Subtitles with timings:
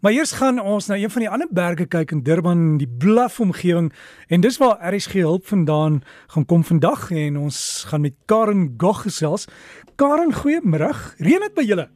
[0.00, 3.40] Maar eers gaan ons na een van die ander berge kyk in Durban, die Bluff
[3.40, 3.90] omgewing
[4.32, 6.00] en dis waar RSG hulp vandaan
[6.32, 9.44] gaan kom vandag en ons gaan met Karen Gogh gesels.
[10.00, 10.88] Karen, goeiemôre.
[11.20, 11.88] Reën dit by julle?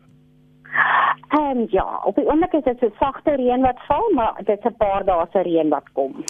[1.32, 4.58] Ehm um, ja, op die oomblik is dit so sagte reën wat val, maar dit
[4.58, 6.24] is 'n paar dae se reën wat kom.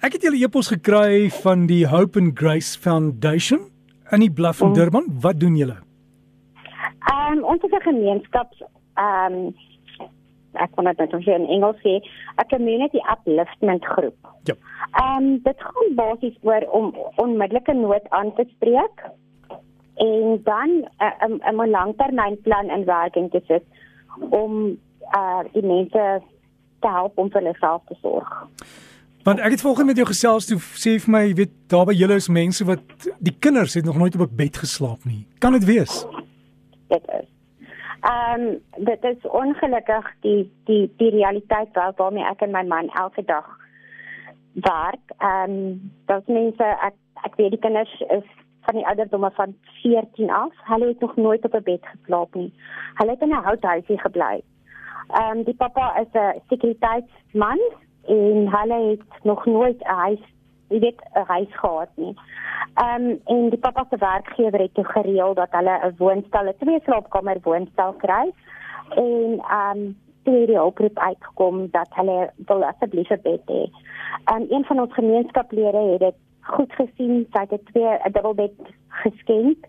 [0.00, 3.60] Ek het julle e-pos gekry van die Hope and Grace Foundation
[4.10, 5.04] in die Bluff in Durban.
[5.20, 5.76] Wat doen julle?
[7.08, 8.52] Ehm um, ons is 'n gemeenskap
[8.94, 9.54] ehm um,
[10.54, 12.00] ek kon dit net in Engels sê,
[12.38, 14.16] 'n community upliftment groep.
[14.44, 14.54] Ja.
[15.00, 19.06] Ehm um, dit gaan basies oor om onmiddellike nood aan te spreek
[19.96, 23.64] en dan 'n 'n langtermynplan in werking te sit
[24.30, 24.78] om
[25.16, 26.22] uh die mense
[26.80, 28.46] te help om vir hulle self te sorg.
[29.24, 31.94] Want ek het volgens met jou gesels toe sê vir my, jy weet, daar by
[31.96, 32.80] julle is mense wat
[33.18, 35.26] die kinders het nog nooit op 'n bed geslaap nie.
[35.38, 36.06] Kan dit wees?
[36.88, 37.23] Dit is
[38.04, 42.88] Ehm um, dit is ongelukkig die die die realiteit wat waarmee ek en my man
[43.00, 43.46] elke dag
[44.52, 45.14] werk.
[45.18, 48.26] Ehm um, dat mense ek ek weet die kinders is
[48.66, 50.52] van die ouderdomme van 14 af.
[50.68, 52.52] Hulle het nog nooit op 'n bed geslaap nie.
[52.94, 54.42] Hulle het in 'n houthuisie gebly.
[55.08, 57.60] Ehm um, die pappa is 'n sekuriteitsman
[58.06, 60.24] en hulle het nog nooit 'n huis,
[60.74, 62.14] jy weet, 'n huis gehad nie.
[62.74, 66.56] Ehm um, en die pappa se werkgewer het toe gereël dat hulle 'n woonstel, 'n
[66.58, 68.32] twee slaapkamer woonstel kry.
[68.96, 73.62] En ehm um, toe het die oproep uitgekom dat hulle wil asseblief 'n bed hê.
[74.24, 78.58] En um, een van ons gemeenskaplede het dit goed gesien, sy het twee 'n dubbelbed
[78.88, 79.66] geskenk.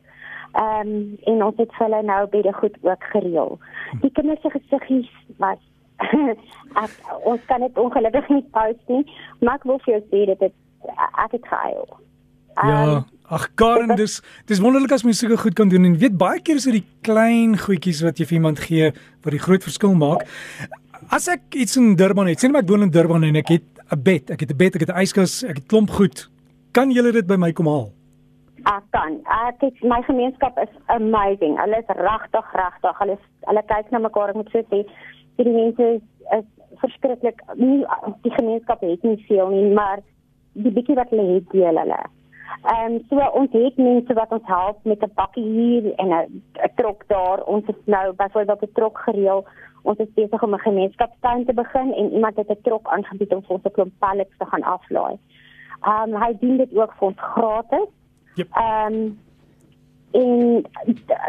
[0.51, 3.59] Ehm um, en ons het hulle nou baie goed ook gereël.
[4.01, 5.59] Die kinders se gesiggies was
[6.83, 6.91] ek
[7.23, 9.03] ons kan dit ongelukkig nie post nie,
[9.39, 10.55] maar ek wil vir jou sê dit het
[11.25, 11.87] ek het gehuil.
[12.55, 13.01] Ja, ehm,
[13.35, 16.55] ag Karen, dis dis wonderlik as mens sulke goed kan doen en weet baie keer
[16.55, 18.91] is dit die klein goedjies wat jy vir iemand gee
[19.25, 20.23] wat die groot verskil maak.
[21.11, 23.67] As ek iets in Durban het, sien maar ek woon in Durban en ek het
[23.91, 26.29] 'n bed, ek het 'n bed, ek het 'n yskas, ek het klomp goed.
[26.71, 27.91] Kan julle dit by my kom haal?
[28.65, 29.19] Ek kan.
[29.47, 31.59] Ek het my gemeenskap is amazing.
[31.59, 32.97] Hulle is regtig regtig.
[32.99, 36.01] Hulle hulle kyk na mekaar, ek moet sê, die mense is,
[36.37, 36.45] is
[36.81, 37.41] verskriklik.
[37.55, 37.85] Nie
[38.23, 39.99] die gemeenskap het nie veel nie, maar
[40.55, 41.99] die bietjie wat hulle het, deel hulle.
[42.63, 46.71] Ehm um, so ons het mense wat ons help met 'n bakkie hier en 'n
[46.75, 47.43] trok daar.
[47.43, 49.45] Ons het nou byvoorbeeld 'n trok gereël.
[49.81, 53.41] Ons is besig om 'n gemeenskapstuin te begin en iemand het 'n trok aangebied om
[53.41, 55.17] vir ons 'n klomp pallets te gaan aflaai.
[55.81, 57.89] Ehm um, hy doen dit ook vir ons gratis.
[58.35, 58.49] Ehm yep.
[58.91, 59.23] um,
[60.11, 60.65] en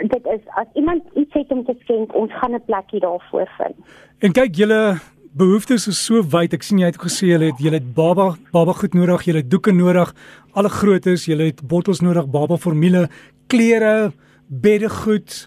[0.09, 3.77] dit is as iemand iets het om te skenk, ons gaan 'n plekkie daarvoor vind.
[4.19, 4.99] En kyk julle
[5.37, 6.55] behoeftes is so wyd.
[6.57, 9.51] Ek sien jy het gesê jy het jy het baba baba goed nodig, jy het
[9.53, 10.13] doeke nodig,
[10.57, 13.07] alle grootes, jy het bottels nodig, baba formule,
[13.53, 14.13] klere,
[14.49, 15.43] beddegoed.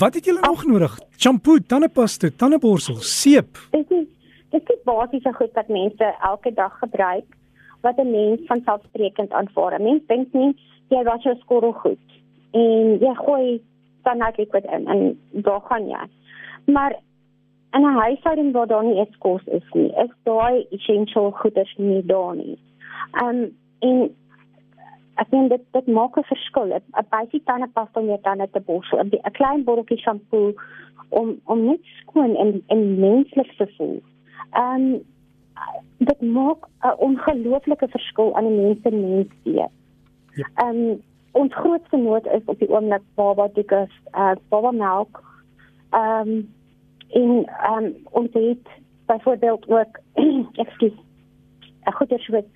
[0.00, 0.94] Wat het julle nog nodig?
[1.20, 3.60] Shampoo, tandepasta, tandeborsel, seep.
[3.76, 4.06] Dit is
[4.54, 7.26] dit is basiese goed wat mense elke dag gebruik
[7.84, 9.76] wat 'n mens van selfsprekend aanvaar.
[9.78, 10.56] 'n Mens dink nie
[10.88, 12.06] jy was jou skottel goed
[12.52, 13.60] en jy gooi
[14.04, 16.04] dan net liquid in en daar gaan jy.
[16.64, 16.96] Maar
[17.72, 22.04] in 'n huishouding waar daar nie eens kos is nie, is daai essential goeders nie
[22.06, 22.58] daar nie.
[23.22, 24.10] Um en
[25.14, 26.74] ek dink dit dit maak 'n verskil.
[26.74, 30.54] 'n Baie tandepasta om jou tande te borsel, 'n klein botteltjie shampoo
[31.08, 34.02] om om net skoon en en menslik te voel.
[34.52, 35.00] Um
[35.98, 39.70] dit maak 'n ongelooflike verskil aan 'n mens se menswees.
[40.34, 40.68] Ja.
[40.68, 41.02] Um
[41.32, 45.22] ons grootste nood is op die oomblik baba dikus, uh baba melk.
[45.90, 46.56] Um
[47.08, 48.68] en ehm um, ons het
[49.06, 50.00] byvoorbeeld ook
[50.64, 50.96] ekskuus
[51.92, 52.46] goeie soort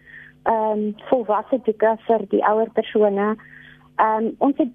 [0.43, 3.35] ehm um, volwasse dikke vir die ouer persone.
[3.97, 4.73] Ehm um, ons het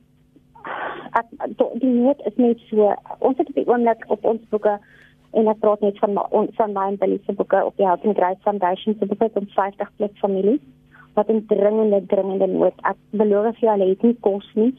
[1.19, 1.27] ek,
[1.81, 4.77] die nood is net so ons het op die oomblik op ons boeke
[5.37, 8.15] en ek praat net van ons van my en Billy se boeke op die Helping
[8.15, 10.63] Grace Foundation se boeke om 50 plus families
[11.17, 12.77] wat in dringende dringende nood.
[12.85, 14.71] Ek beloof vir julle het nie kos nie.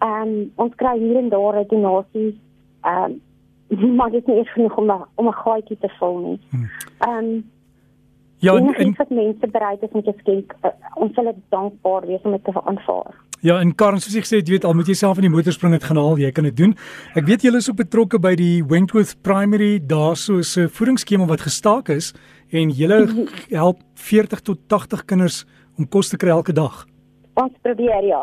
[0.00, 0.34] Ehm um,
[0.66, 2.34] ons kry hier en daar donasies
[2.82, 3.20] ehm um,
[3.96, 6.40] maar dit is nie genoeg om om 'n gaatjie te vul nie.
[6.50, 6.70] Hmm.
[6.98, 7.44] Ehm um,
[8.38, 12.04] Ja, en, en wat mense bereid is om te skenk, uh, ons sal dit dankbaar
[12.06, 13.14] wees om dit te aanvaar.
[13.40, 15.32] Ja, en Karen soos ek gesê het, jy weet al moet jy self in die
[15.32, 16.74] motorspring het gaan haal, jy kan dit doen.
[17.16, 21.46] Ek weet julle is ook betrokke by die Wentworth Primary, daar so 'n voedingsskema wat
[21.48, 22.12] gestaak is
[22.50, 23.28] en julle mhm.
[23.50, 25.44] help 40 tot 80 kinders
[25.78, 26.86] om kos te kry elke dag.
[27.34, 28.20] Ons probeer ja.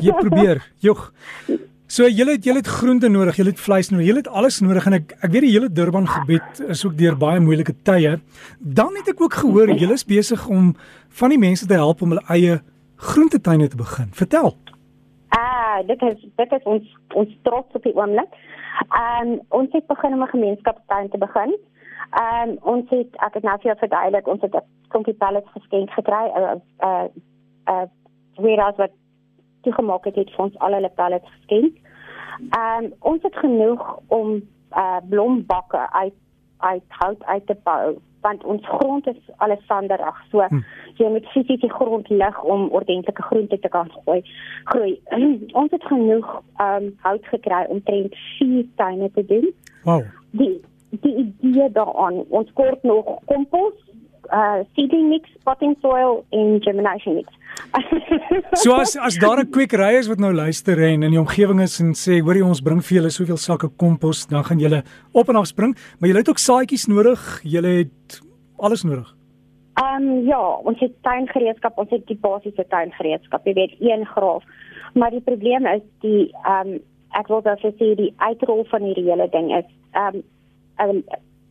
[0.00, 0.64] jy probeer.
[0.86, 1.12] Jog.
[1.86, 4.86] So julle het julle het groente nodig, julle het vleis nodig, julle het alles nodig
[4.88, 8.16] en ek ek weet die hele Durban gebied is ook deur baie moeilike tye.
[8.58, 10.72] Dan het ek ook gehoor julle is besig om
[11.20, 12.62] van die mense te help om hulle eie
[12.96, 14.08] groentetuine te begin.
[14.16, 14.54] Vertel.
[15.36, 18.32] Ah, dit is dit is ons ons trots op die oomblik.
[18.88, 21.52] Ehm um, ons het begin om 'n gemeenskapstuin te begin.
[22.10, 26.26] Ehm um, ons het ek het nou vir verduidelik, ons het 'n pallets geskenk gekry.
[26.32, 27.06] Uh uh
[27.68, 27.86] uh
[28.36, 28.90] weer wat
[29.64, 31.78] toegemaak het, het vir ons al hulle pallets geskenk.
[32.44, 34.34] Ehm um, ons het genoeg om
[34.74, 36.18] uh blombakke uit
[36.58, 40.20] uit hout uit te bou want ons grond is alles sanderig.
[40.30, 40.62] So hm.
[40.96, 44.22] jy moet fisies die grond lig om ordentlike groente te kan gooi.
[44.72, 44.94] Groei.
[45.60, 46.30] ons het genoeg
[46.66, 49.50] um hout gekry om trend 4 tuine te doen.
[49.84, 50.06] Wow.
[50.40, 50.54] Die
[51.02, 53.74] die idee daaraan, ons kort nog kompos,
[54.30, 57.28] uh seedling mix, potting soil en germination mix.
[58.62, 61.80] so as as daar 'n kwekery is wat nou luister en in die omgewing is
[61.80, 64.82] en sê hoorie ons bring vir julle soveel sakke kompos, dan gaan julle
[65.12, 68.20] op en af spring, maar julle het ook saadjies nodig, julle het
[68.58, 69.08] alles nodig.
[69.74, 74.44] Ehm um, ja, ons het tuingereedskap, ons het die basiese tuingereedskap, jy weet, een graaf.
[74.94, 76.80] Maar die probleem is die ehm um,
[77.14, 80.22] ek wil dan sê die uitrol van hierdie hele ding is ehm
[80.78, 81.02] um,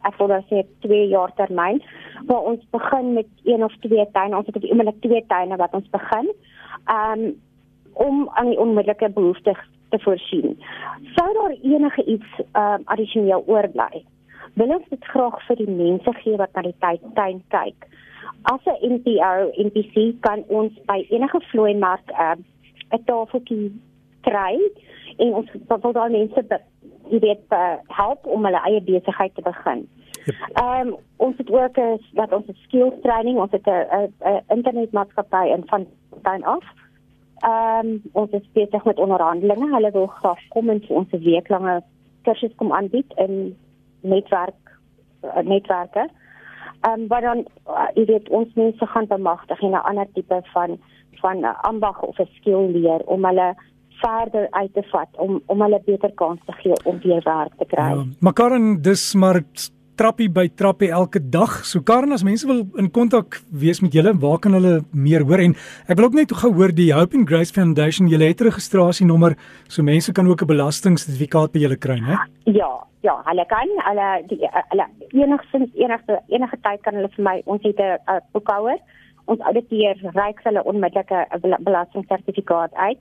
[0.07, 1.81] ek wil dan sê 2 jaar termyn
[2.29, 4.37] waar ons begin met een of twee tuine.
[4.37, 6.31] Ons het op die oomblik twee tuine wat ons begin
[6.87, 7.23] um,
[7.93, 9.59] om aan die onmiddellike behoeftes
[9.89, 10.57] te voorsien.
[11.15, 14.05] Sou daar enige iets um, addisioneel oorbly
[14.59, 17.87] wil ons dit graag vir die mense gee wat na die tuin kyk.
[18.51, 22.43] As 'n NPO NPC kan ons by enige vloei mark 'n
[22.91, 23.71] uh, tafeltjie
[24.21, 24.59] kry
[25.17, 26.59] en ons wil daai mense
[27.11, 27.55] jy weet
[27.87, 29.87] help om hulle eie besigheid te begin.
[30.53, 35.63] Ehm um, ons het ook is dat ons skills training, ons het 'n internetmaatskappy in
[35.65, 35.87] van
[36.21, 36.65] van af.
[37.39, 39.73] Ehm um, ons is besig met onderhandelinge.
[39.73, 41.81] Hulle wil graag kom en vir ons 'n weeklange
[42.21, 43.57] kursus kom aanbied in
[44.01, 44.63] netwerk
[45.23, 46.09] uh, netwerke.
[46.81, 50.41] Ehm um, wat dan uh, jy weet ons mense gaan bemagtig en 'n ander tipe
[50.53, 50.79] van
[51.11, 53.55] van 'n uh, ambag of 'n skill leer om hulle
[53.89, 57.65] verder uit te vat om om hulle beter kans te gee om weer werk te
[57.65, 57.83] kry.
[57.83, 59.41] Ja, maar Karen, dis maar
[59.95, 61.65] trappie by trappie elke dag.
[61.65, 65.39] So Karen, as mense wil in kontak wees met julle, waar kan hulle meer hoor?
[65.43, 65.55] En
[65.87, 69.37] ek wil ook net gou hoor die Hope and Grace Foundation, julle het 'n registrasienommer
[69.67, 72.17] so mense kan ook 'n belastingsertifikaat by julle kry, né?
[72.45, 77.41] Ja, ja, hulle kan hulle die hulle enigstens enige enige tyd kan hulle vir my
[77.45, 78.79] ons het 'n boekhouer.
[79.25, 81.27] Ons auditeer reik hulle onmiddellike
[81.59, 82.99] belastingsertifikaat uit.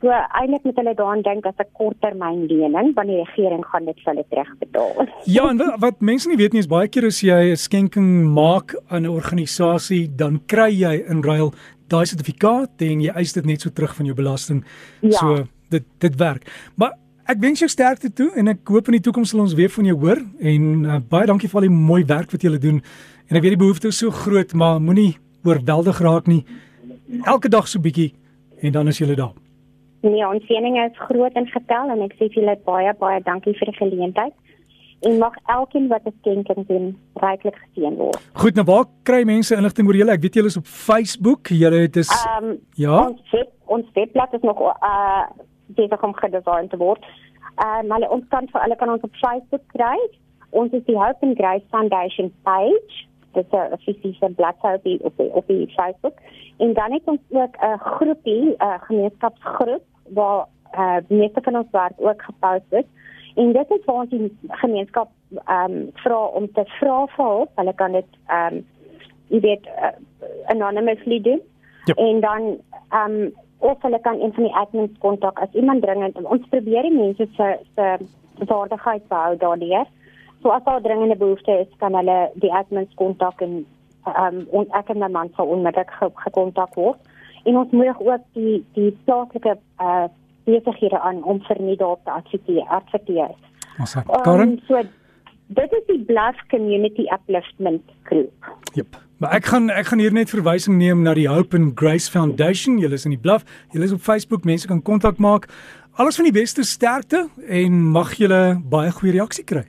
[0.00, 3.98] So eintlik moet hulle daaraan dink as 'n korttermyn lening want die regering gaan dit
[4.04, 5.08] vir hulle terugbetaal.
[5.36, 8.74] Ja, en wat mense nie weet nie is baie keer as jy 'n skenking maak
[8.88, 11.52] aan 'n organisasie, dan kry jy in ruil
[11.88, 14.64] daai sertifikaat en jy eis dit net so terug van jou belasting.
[15.00, 15.18] Ja.
[15.18, 16.48] So dit dit werk.
[16.76, 16.92] Maar
[17.26, 19.84] ek wens jou sterkte toe en ek hoop in die toekoms sal ons weer van
[19.84, 22.80] jou hoor en uh, baie dankie vir al die mooi werk wat julle doen.
[23.28, 26.44] En ek weet die behoefte is so groot, maar moenie oorweldig raak nie.
[27.24, 28.14] Elke dag so bietjie
[28.62, 29.36] en dan is jy daar.
[30.00, 33.52] Nee, ons sieninge is groot en getel en ek sê vir julle baie baie dankie
[33.58, 34.32] vir die geleentheid.
[35.08, 36.86] En mag elkeen wat 'n skenking doen,
[37.24, 38.20] ryklik geseën word.
[38.32, 40.12] Goed, nou waar kry mense inligting oor julle?
[40.12, 41.48] Ek weet julle is op Facebook.
[41.48, 42.10] Julle het is
[42.40, 43.08] um, Ja.
[43.08, 45.24] Ons web, ons webblad is nog uh
[45.66, 47.04] besig om gedesign te word.
[47.56, 49.98] Uh maar ons kan vir hulle kan ons op Facebook kry.
[50.50, 54.98] Ons is die Hope and Grace Foundation page dit is 'n fisiese bladsy op die
[55.02, 56.16] op die, op die Facebook.
[56.56, 61.92] En dan het ons ook 'n groepie, 'n gemeenskapsgroep waar uh meeste van ons werk
[61.96, 62.84] ook gepost is.
[63.34, 65.08] En dit is waar ons die gemeenskap
[65.44, 67.50] ehm um, vra om te vra vir hulp.
[67.54, 68.66] Hulle kan dit ehm um,
[69.26, 69.94] jy weet uh,
[70.44, 71.40] anonymously doen.
[71.84, 71.96] Yep.
[71.96, 72.58] En dan
[72.90, 76.82] ehm um, of hulle kan een van die admins kontak as iemand dringend ons probeer
[76.82, 77.96] die mense se se
[78.46, 79.86] vaardigheid behou daardeur.
[80.42, 83.66] So as daar dringende behoefte is, kan hulle die admins kontak en
[84.08, 85.90] ehm um, ons ek en my man sal onmiddellik
[86.24, 86.98] gekontak word
[87.44, 90.08] en ons moedig ook die die plaaslike uh
[90.50, 93.34] besighede aan om vir nie daar te adverteer adverteer.
[93.78, 94.56] Ons het Karen.
[94.56, 94.82] Um, so
[95.46, 98.50] dit is die Bluff Community Upliftment Group.
[98.74, 98.98] Jep.
[99.20, 102.78] Maar ek gaan ek gaan hier net verwysing neem na die Hope and Grace Foundation.
[102.78, 103.44] Julle is in die Bluff.
[103.70, 104.44] Julle is op Facebook.
[104.44, 105.46] Mense kan kontak maak.
[106.00, 109.68] Alles van die beste sterkte en mag julle baie goeie reaksie kry.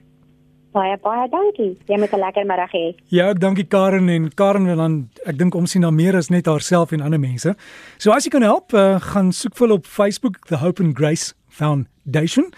[0.72, 1.78] Baie baie dankie.
[1.88, 2.96] Jy moet 'n lekker middag hê.
[3.08, 6.46] Ja, dankie Karen en Karen wil dan ek dink om sien na meer as net
[6.46, 7.56] haarself en ander mense.
[7.98, 11.34] So as jy kan help, uh, gaan soek vir op Facebook The Hope and Grace
[11.50, 12.54] Foundation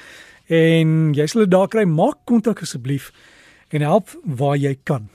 [0.47, 1.85] en jy sal dit daar kry.
[1.85, 3.11] Maak kontak asseblief
[3.69, 5.09] en help waar jy kan.